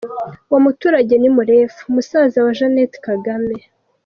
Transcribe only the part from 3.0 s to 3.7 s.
Kagame.